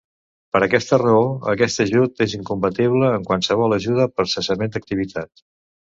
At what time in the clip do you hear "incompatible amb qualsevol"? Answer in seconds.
2.39-3.79